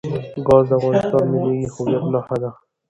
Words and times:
ګاز 0.47 0.65
د 0.69 0.71
افغانستان 0.79 1.23
د 1.31 1.31
ملي 1.31 1.59
هویت 1.73 2.05
نښه 2.13 2.35
ده. 2.41 2.49